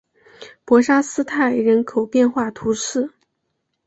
[0.65, 3.13] 博沙斯泰人口变化图示